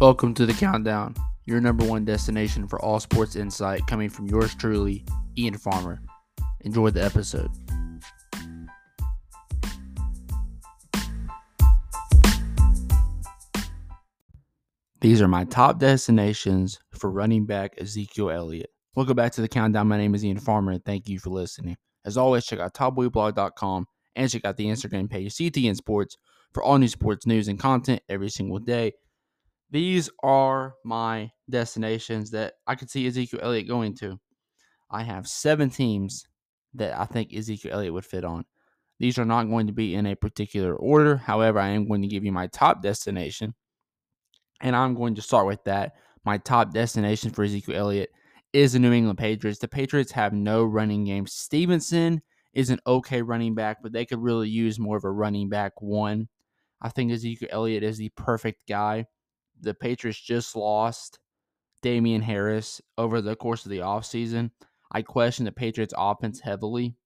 Welcome 0.00 0.32
to 0.34 0.46
the 0.46 0.52
Countdown, 0.52 1.16
your 1.44 1.60
number 1.60 1.84
one 1.84 2.04
destination 2.04 2.68
for 2.68 2.80
all 2.80 3.00
sports 3.00 3.34
insight 3.34 3.84
coming 3.88 4.08
from 4.08 4.28
yours 4.28 4.54
truly, 4.54 5.04
Ian 5.36 5.58
Farmer. 5.58 6.00
Enjoy 6.60 6.90
the 6.90 7.02
episode. 7.02 7.50
These 15.00 15.20
are 15.20 15.26
my 15.26 15.42
top 15.46 15.80
destinations 15.80 16.78
for 16.92 17.10
running 17.10 17.44
back 17.44 17.74
Ezekiel 17.78 18.30
Elliott. 18.30 18.70
Welcome 18.94 19.16
back 19.16 19.32
to 19.32 19.40
the 19.40 19.48
Countdown. 19.48 19.88
My 19.88 19.98
name 19.98 20.14
is 20.14 20.24
Ian 20.24 20.38
Farmer, 20.38 20.70
and 20.70 20.84
thank 20.84 21.08
you 21.08 21.18
for 21.18 21.30
listening. 21.30 21.76
As 22.04 22.16
always, 22.16 22.46
check 22.46 22.60
out 22.60 22.72
topboyblog.com 22.72 23.86
and 24.14 24.30
check 24.30 24.44
out 24.44 24.56
the 24.56 24.66
Instagram 24.66 25.10
page 25.10 25.34
CTN 25.34 25.74
Sports 25.74 26.16
for 26.54 26.62
all 26.62 26.78
new 26.78 26.86
sports 26.86 27.26
news 27.26 27.48
and 27.48 27.58
content 27.58 28.00
every 28.08 28.28
single 28.28 28.60
day. 28.60 28.92
These 29.70 30.08
are 30.22 30.74
my 30.84 31.30
destinations 31.50 32.30
that 32.30 32.54
I 32.66 32.74
could 32.74 32.90
see 32.90 33.06
Ezekiel 33.06 33.40
Elliott 33.42 33.68
going 33.68 33.94
to. 33.96 34.18
I 34.90 35.02
have 35.02 35.28
seven 35.28 35.68
teams 35.68 36.26
that 36.74 36.98
I 36.98 37.04
think 37.04 37.34
Ezekiel 37.34 37.74
Elliott 37.74 37.92
would 37.92 38.06
fit 38.06 38.24
on. 38.24 38.44
These 38.98 39.18
are 39.18 39.24
not 39.24 39.44
going 39.44 39.66
to 39.66 39.72
be 39.72 39.94
in 39.94 40.06
a 40.06 40.16
particular 40.16 40.74
order. 40.74 41.16
However, 41.16 41.58
I 41.58 41.68
am 41.68 41.86
going 41.86 42.02
to 42.02 42.08
give 42.08 42.24
you 42.24 42.32
my 42.32 42.46
top 42.48 42.82
destination. 42.82 43.54
And 44.60 44.74
I'm 44.74 44.94
going 44.94 45.14
to 45.16 45.22
start 45.22 45.46
with 45.46 45.62
that. 45.64 45.92
My 46.24 46.38
top 46.38 46.72
destination 46.72 47.30
for 47.30 47.44
Ezekiel 47.44 47.76
Elliott 47.76 48.10
is 48.52 48.72
the 48.72 48.78
New 48.78 48.92
England 48.92 49.18
Patriots. 49.18 49.60
The 49.60 49.68
Patriots 49.68 50.12
have 50.12 50.32
no 50.32 50.64
running 50.64 51.04
game. 51.04 51.26
Stevenson 51.26 52.22
is 52.54 52.70
an 52.70 52.80
okay 52.86 53.22
running 53.22 53.54
back, 53.54 53.78
but 53.82 53.92
they 53.92 54.04
could 54.04 54.18
really 54.18 54.48
use 54.48 54.78
more 54.78 54.96
of 54.96 55.04
a 55.04 55.10
running 55.10 55.48
back 55.48 55.80
one. 55.80 56.28
I 56.80 56.88
think 56.88 57.12
Ezekiel 57.12 57.48
Elliott 57.52 57.82
is 57.82 57.98
the 57.98 58.08
perfect 58.10 58.66
guy. 58.68 59.06
The 59.60 59.74
Patriots 59.74 60.20
just 60.20 60.56
lost 60.56 61.18
Damien 61.82 62.22
Harris 62.22 62.80
over 62.96 63.20
the 63.20 63.36
course 63.36 63.64
of 63.64 63.70
the 63.70 63.78
offseason. 63.78 64.50
I 64.90 65.02
question 65.02 65.44
the 65.44 65.52
Patriots 65.52 65.94
offense 65.96 66.40
heavily. 66.40 66.96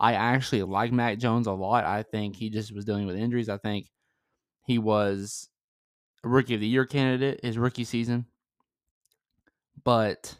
I 0.00 0.14
actually 0.14 0.62
like 0.62 0.92
Mac 0.92 1.18
Jones 1.18 1.46
a 1.46 1.52
lot. 1.52 1.84
I 1.84 2.02
think 2.02 2.36
he 2.36 2.50
just 2.50 2.74
was 2.74 2.84
dealing 2.84 3.06
with 3.06 3.16
injuries. 3.16 3.48
I 3.48 3.58
think 3.58 3.90
he 4.64 4.78
was 4.78 5.48
a 6.24 6.28
rookie 6.28 6.54
of 6.54 6.60
the 6.60 6.66
year 6.66 6.86
candidate 6.86 7.40
his 7.44 7.58
rookie 7.58 7.84
season. 7.84 8.26
But 9.84 10.36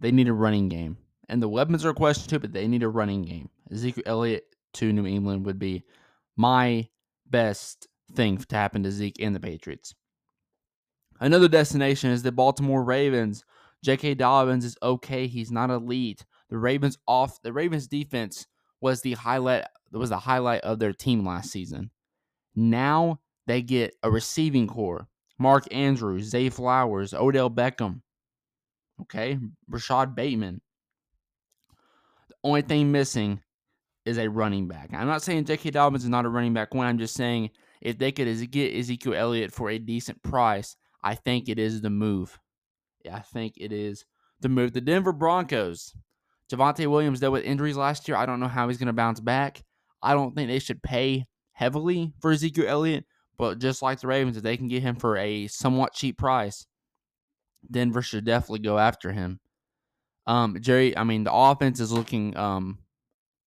they 0.00 0.12
need 0.12 0.28
a 0.28 0.34
running 0.34 0.68
game. 0.68 0.98
And 1.28 1.42
the 1.42 1.48
weapons 1.48 1.84
are 1.84 1.90
a 1.90 1.94
question 1.94 2.28
too, 2.28 2.38
but 2.38 2.52
they 2.52 2.68
need 2.68 2.82
a 2.82 2.88
running 2.88 3.22
game. 3.22 3.48
Ezekiel 3.72 4.04
Elliott 4.06 4.44
to 4.74 4.92
New 4.92 5.06
England 5.06 5.46
would 5.46 5.58
be 5.58 5.84
my 6.36 6.86
best 7.30 7.88
thing 8.14 8.38
to 8.38 8.56
happen 8.56 8.82
to 8.82 8.90
Zeke 8.90 9.20
and 9.20 9.34
the 9.34 9.40
Patriots. 9.40 9.94
Another 11.20 11.48
destination 11.48 12.10
is 12.10 12.22
the 12.22 12.32
Baltimore 12.32 12.84
Ravens. 12.84 13.44
J.K. 13.82 14.14
Dobbins 14.14 14.64
is 14.64 14.76
okay. 14.82 15.26
He's 15.26 15.52
not 15.52 15.70
elite. 15.70 16.24
The 16.50 16.58
Ravens 16.58 16.98
off 17.06 17.40
the 17.42 17.52
Ravens 17.52 17.86
defense 17.86 18.46
was 18.80 19.00
the 19.00 19.12
highlight 19.12 19.64
was 19.92 20.10
the 20.10 20.18
highlight 20.18 20.62
of 20.62 20.78
their 20.78 20.92
team 20.92 21.24
last 21.24 21.50
season. 21.50 21.90
Now 22.54 23.20
they 23.46 23.62
get 23.62 23.94
a 24.02 24.10
receiving 24.10 24.66
corps. 24.66 25.06
Mark 25.38 25.64
Andrews, 25.72 26.26
Zay 26.26 26.48
Flowers, 26.48 27.12
Odell 27.12 27.50
Beckham. 27.50 28.02
Okay, 29.02 29.38
Rashod 29.68 30.14
Bateman. 30.14 30.60
The 32.28 32.36
only 32.44 32.62
thing 32.62 32.92
missing 32.92 33.40
is 34.04 34.18
a 34.18 34.28
running 34.28 34.68
back. 34.68 34.90
I'm 34.92 35.06
not 35.06 35.22
saying 35.22 35.46
J.K. 35.46 35.70
Dobbins 35.70 36.04
is 36.04 36.10
not 36.10 36.26
a 36.26 36.28
running 36.28 36.54
back 36.54 36.74
one. 36.74 36.86
I'm 36.86 36.98
just 36.98 37.14
saying 37.14 37.50
if 37.84 37.98
they 37.98 38.10
could 38.10 38.50
get 38.50 38.74
Ezekiel 38.74 39.14
Elliott 39.14 39.52
for 39.52 39.70
a 39.70 39.78
decent 39.78 40.22
price, 40.22 40.76
I 41.02 41.14
think 41.14 41.48
it 41.48 41.58
is 41.58 41.82
the 41.82 41.90
move. 41.90 42.40
I 43.10 43.20
think 43.20 43.54
it 43.58 43.72
is 43.72 44.04
the 44.40 44.48
move. 44.48 44.72
The 44.72 44.80
Denver 44.80 45.12
Broncos. 45.12 45.94
Javonte 46.50 46.86
Williams 46.86 47.20
dealt 47.20 47.32
with 47.32 47.44
injuries 47.44 47.76
last 47.76 48.08
year. 48.08 48.16
I 48.16 48.26
don't 48.26 48.40
know 48.40 48.48
how 48.48 48.68
he's 48.68 48.78
going 48.78 48.86
to 48.88 48.92
bounce 48.92 49.20
back. 49.20 49.62
I 50.02 50.14
don't 50.14 50.34
think 50.34 50.48
they 50.48 50.58
should 50.58 50.82
pay 50.82 51.26
heavily 51.52 52.12
for 52.20 52.32
Ezekiel 52.32 52.66
Elliott, 52.68 53.04
but 53.38 53.58
just 53.58 53.82
like 53.82 54.00
the 54.00 54.06
Ravens, 54.06 54.36
if 54.36 54.42
they 54.42 54.56
can 54.56 54.68
get 54.68 54.82
him 54.82 54.96
for 54.96 55.16
a 55.16 55.46
somewhat 55.46 55.94
cheap 55.94 56.18
price, 56.18 56.66
Denver 57.70 58.02
should 58.02 58.24
definitely 58.24 58.60
go 58.60 58.78
after 58.78 59.12
him. 59.12 59.40
Um, 60.26 60.56
Jerry, 60.60 60.96
I 60.96 61.04
mean, 61.04 61.24
the 61.24 61.32
offense 61.32 61.80
is 61.80 61.92
looking 61.92 62.36
um 62.36 62.78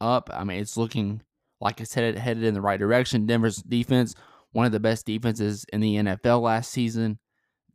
up. 0.02 0.30
I 0.34 0.44
mean, 0.44 0.60
it's 0.60 0.78
looking 0.78 1.22
like 1.60 1.82
it's 1.82 1.94
headed 1.94 2.18
headed 2.18 2.44
in 2.44 2.54
the 2.54 2.62
right 2.62 2.80
direction. 2.80 3.26
Denver's 3.26 3.58
defense, 3.58 4.16
one 4.52 4.66
of 4.66 4.72
the 4.72 4.80
best 4.80 5.06
defenses 5.06 5.66
in 5.72 5.82
the 5.82 5.96
NFL 5.96 6.42
last 6.42 6.72
season. 6.72 7.20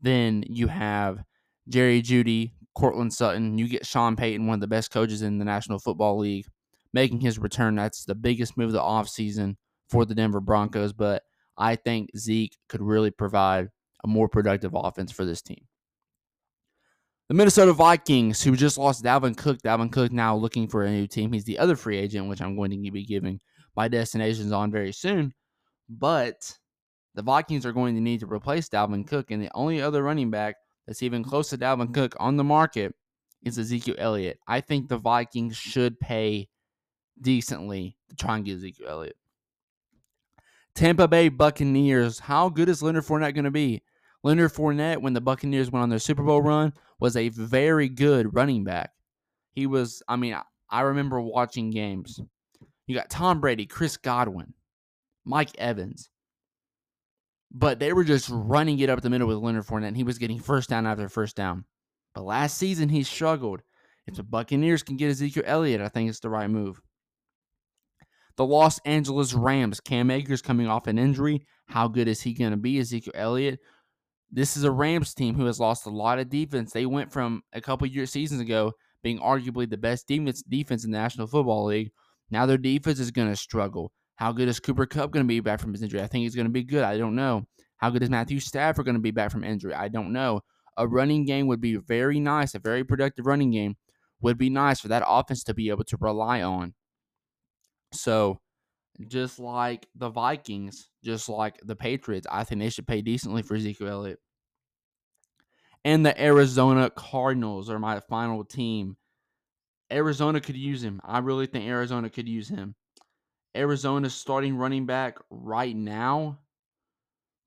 Then 0.00 0.44
you 0.46 0.66
have 0.68 1.22
Jerry 1.68 2.02
Jeudy, 2.02 2.52
Courtland 2.74 3.12
Sutton. 3.12 3.58
You 3.58 3.68
get 3.68 3.86
Sean 3.86 4.16
Payton, 4.16 4.46
one 4.46 4.54
of 4.54 4.60
the 4.60 4.66
best 4.66 4.90
coaches 4.90 5.22
in 5.22 5.38
the 5.38 5.44
National 5.44 5.78
Football 5.78 6.18
League, 6.18 6.46
making 6.92 7.20
his 7.20 7.38
return. 7.38 7.76
That's 7.76 8.04
the 8.04 8.14
biggest 8.14 8.56
move 8.56 8.68
of 8.68 8.72
the 8.72 8.80
offseason 8.80 9.56
for 9.88 10.04
the 10.04 10.14
Denver 10.14 10.40
Broncos. 10.40 10.92
But 10.92 11.22
I 11.56 11.76
think 11.76 12.10
Zeke 12.16 12.56
could 12.68 12.82
really 12.82 13.10
provide 13.10 13.68
a 14.04 14.08
more 14.08 14.28
productive 14.28 14.72
offense 14.74 15.12
for 15.12 15.24
this 15.24 15.42
team. 15.42 15.66
The 17.28 17.34
Minnesota 17.34 17.72
Vikings, 17.72 18.42
who 18.42 18.56
just 18.56 18.76
lost 18.76 19.04
Dalvin 19.04 19.36
Cook. 19.36 19.62
Dalvin 19.62 19.92
Cook 19.92 20.12
now 20.12 20.36
looking 20.36 20.68
for 20.68 20.82
a 20.82 20.90
new 20.90 21.06
team. 21.06 21.32
He's 21.32 21.44
the 21.44 21.58
other 21.58 21.76
free 21.76 21.96
agent, 21.96 22.28
which 22.28 22.42
I'm 22.42 22.56
going 22.56 22.70
to 22.70 22.90
be 22.90 23.04
giving 23.04 23.40
my 23.76 23.88
destinations 23.88 24.52
on 24.52 24.70
very 24.70 24.92
soon. 24.92 25.32
But 25.88 26.58
the 27.14 27.22
Vikings 27.22 27.66
are 27.66 27.72
going 27.72 27.94
to 27.94 28.00
need 28.00 28.20
to 28.20 28.26
replace 28.26 28.68
Dalvin 28.68 29.06
Cook, 29.06 29.30
and 29.30 29.42
the 29.42 29.50
only 29.54 29.80
other 29.80 30.02
running 30.02 30.30
back 30.30 30.56
that's 30.86 31.02
even 31.02 31.22
close 31.22 31.50
to 31.50 31.58
Dalvin 31.58 31.92
Cook 31.92 32.14
on 32.18 32.36
the 32.36 32.44
market 32.44 32.94
is 33.42 33.58
Ezekiel 33.58 33.96
Elliott. 33.98 34.38
I 34.46 34.60
think 34.60 34.88
the 34.88 34.96
Vikings 34.96 35.56
should 35.56 35.98
pay 36.00 36.48
decently 37.20 37.96
to 38.08 38.16
try 38.16 38.36
and 38.36 38.44
get 38.44 38.56
Ezekiel 38.56 38.88
Elliott. 38.88 39.16
Tampa 40.74 41.06
Bay 41.06 41.28
Buccaneers. 41.28 42.18
How 42.18 42.48
good 42.48 42.68
is 42.68 42.82
Leonard 42.82 43.04
Fournette 43.04 43.34
going 43.34 43.44
to 43.44 43.50
be? 43.50 43.82
Leonard 44.22 44.52
Fournette, 44.52 45.02
when 45.02 45.12
the 45.12 45.20
Buccaneers 45.20 45.70
went 45.70 45.82
on 45.82 45.90
their 45.90 45.98
Super 45.98 46.22
Bowl 46.22 46.40
run, 46.40 46.72
was 47.00 47.16
a 47.16 47.28
very 47.30 47.88
good 47.88 48.34
running 48.34 48.64
back. 48.64 48.90
He 49.50 49.66
was, 49.66 50.02
I 50.08 50.16
mean, 50.16 50.36
I 50.70 50.80
remember 50.80 51.20
watching 51.20 51.70
games. 51.70 52.20
You 52.86 52.94
got 52.94 53.10
Tom 53.10 53.40
Brady, 53.40 53.66
Chris 53.66 53.96
Godwin, 53.96 54.54
Mike 55.24 55.50
Evans. 55.58 56.08
But 57.54 57.78
they 57.78 57.92
were 57.92 58.04
just 58.04 58.30
running 58.32 58.78
it 58.78 58.88
up 58.88 59.02
the 59.02 59.10
middle 59.10 59.28
with 59.28 59.36
Leonard 59.36 59.66
Fournette, 59.66 59.88
and 59.88 59.96
he 59.96 60.04
was 60.04 60.18
getting 60.18 60.40
first 60.40 60.70
down 60.70 60.86
after 60.86 61.08
first 61.08 61.36
down. 61.36 61.64
But 62.14 62.24
last 62.24 62.56
season, 62.56 62.88
he 62.88 63.02
struggled. 63.02 63.62
If 64.06 64.16
the 64.16 64.22
Buccaneers 64.22 64.82
can 64.82 64.96
get 64.96 65.10
Ezekiel 65.10 65.44
Elliott, 65.46 65.80
I 65.80 65.88
think 65.88 66.08
it's 66.08 66.20
the 66.20 66.30
right 66.30 66.48
move. 66.48 66.80
The 68.36 68.46
Los 68.46 68.78
Angeles 68.80 69.34
Rams, 69.34 69.80
Cam 69.80 70.10
Akers 70.10 70.40
coming 70.40 70.66
off 70.66 70.86
an 70.86 70.98
injury. 70.98 71.42
How 71.66 71.88
good 71.88 72.08
is 72.08 72.22
he 72.22 72.32
going 72.32 72.50
to 72.52 72.56
be? 72.56 72.78
Ezekiel 72.78 73.12
Elliott 73.14 73.60
this 74.32 74.56
is 74.56 74.64
a 74.64 74.70
Rams 74.70 75.12
team 75.12 75.34
who 75.34 75.44
has 75.44 75.60
lost 75.60 75.86
a 75.86 75.90
lot 75.90 76.18
of 76.18 76.30
defense. 76.30 76.72
They 76.72 76.86
went 76.86 77.12
from 77.12 77.42
a 77.52 77.60
couple 77.60 77.86
year 77.86 78.06
seasons 78.06 78.40
ago 78.40 78.72
being 79.02 79.18
arguably 79.18 79.68
the 79.68 79.76
best 79.76 80.08
defense 80.08 80.42
defense 80.42 80.84
in 80.84 80.90
the 80.90 80.98
National 80.98 81.26
Football 81.26 81.66
League. 81.66 81.90
Now 82.30 82.46
their 82.46 82.56
defense 82.56 82.98
is 82.98 83.10
going 83.10 83.28
to 83.28 83.36
struggle. 83.36 83.92
How 84.22 84.30
good 84.30 84.46
is 84.46 84.60
Cooper 84.60 84.86
Kupp 84.86 85.10
going 85.10 85.24
to 85.24 85.28
be 85.28 85.40
back 85.40 85.58
from 85.58 85.72
his 85.72 85.82
injury? 85.82 86.00
I 86.00 86.06
think 86.06 86.22
he's 86.22 86.36
going 86.36 86.46
to 86.46 86.52
be 86.52 86.62
good. 86.62 86.84
I 86.84 86.96
don't 86.96 87.16
know. 87.16 87.44
How 87.78 87.90
good 87.90 88.04
is 88.04 88.08
Matthew 88.08 88.38
Stafford 88.38 88.84
going 88.84 88.94
to 88.94 89.00
be 89.00 89.10
back 89.10 89.32
from 89.32 89.42
injury? 89.42 89.74
I 89.74 89.88
don't 89.88 90.12
know. 90.12 90.42
A 90.76 90.86
running 90.86 91.24
game 91.24 91.48
would 91.48 91.60
be 91.60 91.74
very 91.74 92.20
nice. 92.20 92.54
A 92.54 92.60
very 92.60 92.84
productive 92.84 93.26
running 93.26 93.50
game 93.50 93.74
would 94.20 94.38
be 94.38 94.48
nice 94.48 94.78
for 94.78 94.86
that 94.86 95.02
offense 95.04 95.42
to 95.42 95.54
be 95.54 95.70
able 95.70 95.82
to 95.82 95.96
rely 95.98 96.40
on. 96.40 96.74
So 97.92 98.38
just 99.08 99.40
like 99.40 99.88
the 99.96 100.10
Vikings, 100.10 100.88
just 101.02 101.28
like 101.28 101.58
the 101.64 101.74
Patriots, 101.74 102.28
I 102.30 102.44
think 102.44 102.60
they 102.60 102.70
should 102.70 102.86
pay 102.86 103.02
decently 103.02 103.42
for 103.42 103.56
Ezekiel 103.56 103.88
Elliott. 103.88 104.20
And 105.84 106.06
the 106.06 106.22
Arizona 106.22 106.90
Cardinals 106.90 107.68
are 107.68 107.80
my 107.80 107.98
final 107.98 108.44
team. 108.44 108.96
Arizona 109.90 110.40
could 110.40 110.56
use 110.56 110.84
him. 110.84 111.00
I 111.04 111.18
really 111.18 111.46
think 111.46 111.64
Arizona 111.64 112.08
could 112.08 112.28
use 112.28 112.48
him. 112.48 112.76
Arizona's 113.54 114.14
starting 114.14 114.56
running 114.56 114.86
back 114.86 115.18
right 115.30 115.76
now 115.76 116.38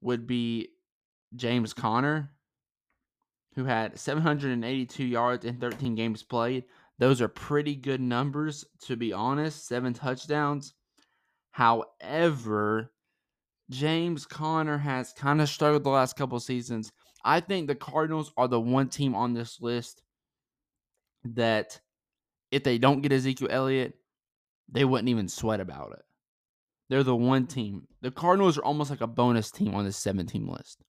would 0.02 0.28
be 0.28 0.69
James 1.36 1.74
Conner, 1.74 2.31
who 3.56 3.66
had 3.66 3.98
782 4.00 5.04
yards 5.04 5.46
in 5.46 5.57
13 5.57 5.96
games 5.96 6.24
played. 6.24 6.66
Those 7.00 7.22
are 7.22 7.28
pretty 7.28 7.75
good 7.75 8.02
numbers, 8.02 8.66
to 8.86 8.96
be 8.96 9.12
honest. 9.12 9.68
Seven 9.68 9.94
touchdowns. 9.94 10.74
However, 11.52 12.92
James 13.69 14.25
Conner 14.25 14.78
has 14.78 15.13
kind 15.13 15.42
of 15.42 15.50
struggled 15.50 15.84
the 15.84 15.90
last 15.90 16.16
couple 16.16 16.40
seasons. 16.40 16.92
I 17.24 17.40
think 17.40 17.68
the 17.68 17.75
Cardinals 17.75 18.31
are 18.38 18.48
the 18.48 18.60
one 18.60 18.90
team 18.90 19.16
on 19.16 19.34
this 19.34 19.60
list 19.60 20.04
that 21.24 21.80
if 22.52 22.63
they 22.63 22.78
don't 22.78 23.02
get 23.02 23.12
Ezekiel 23.12 23.48
Elliott, 23.50 23.96
they 24.69 24.85
wouldn't 24.85 25.09
even 25.09 25.27
sweat 25.27 25.59
about 25.59 25.94
it. 25.94 26.03
They're 26.89 27.03
the 27.03 27.15
one 27.15 27.45
mm. 27.45 27.50
team. 27.50 27.88
The 28.01 28.12
Cardinals 28.12 28.57
are 28.57 28.63
almost 28.63 28.89
like 28.89 29.01
a 29.01 29.07
bonus 29.07 29.51
team 29.51 29.73
on 29.73 29.85
this 29.85 29.97
seven 29.97 30.27
team 30.27 30.47
list. 30.47 30.83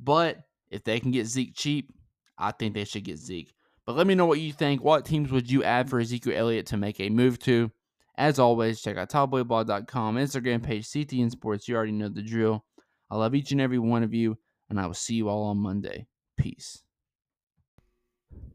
But 0.00 0.38
if 0.70 0.84
they 0.84 1.00
can 1.00 1.10
get 1.10 1.26
Zeke 1.26 1.54
cheap, 1.54 1.92
I 2.38 2.52
think 2.52 2.74
they 2.74 2.84
should 2.84 3.04
get 3.04 3.18
Zeke. 3.18 3.52
But 3.86 3.96
let 3.96 4.06
me 4.06 4.14
know 4.14 4.26
what 4.26 4.40
you 4.40 4.52
think. 4.52 4.82
What 4.82 5.04
teams 5.04 5.30
would 5.30 5.50
you 5.50 5.62
add 5.62 5.90
for 5.90 6.00
Ezekiel 6.00 6.34
Elliott 6.36 6.66
to 6.66 6.76
make 6.76 7.00
a 7.00 7.10
move 7.10 7.38
to? 7.40 7.70
As 8.16 8.38
always, 8.38 8.80
check 8.80 8.96
out 8.96 9.10
topboyblog.com, 9.10 10.16
Instagram 10.16 10.62
page, 10.62 10.86
CTN 10.86 11.30
Sports. 11.30 11.68
You 11.68 11.76
already 11.76 11.92
know 11.92 12.08
the 12.08 12.22
drill. 12.22 12.64
I 13.10 13.16
love 13.16 13.34
each 13.34 13.52
and 13.52 13.60
every 13.60 13.78
one 13.78 14.02
of 14.02 14.14
you, 14.14 14.38
and 14.70 14.80
I 14.80 14.86
will 14.86 14.94
see 14.94 15.14
you 15.14 15.28
all 15.28 15.44
on 15.44 15.58
Monday. 15.58 16.06
Peace. 16.36 16.82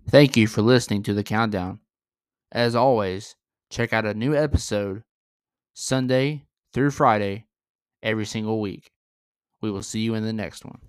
Thank 0.10 0.38
you 0.38 0.48
for 0.48 0.62
listening 0.62 1.04
to 1.04 1.14
the 1.14 1.24
countdown. 1.24 1.80
As 2.52 2.76
always, 2.76 3.36
check 3.70 3.94
out 3.94 4.06
a 4.06 4.14
new 4.14 4.36
episode 4.36 5.04
Sunday 5.74 6.46
through 6.74 6.92
Friday 6.92 7.46
every 8.02 8.26
single 8.26 8.60
week. 8.60 8.92
We 9.62 9.72
will 9.72 9.84
see 9.84 10.00
you 10.00 10.16
in 10.16 10.24
the 10.24 10.34
next 10.34 10.66
one. 10.66 10.80